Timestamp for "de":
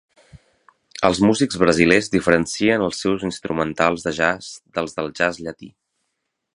4.09-4.15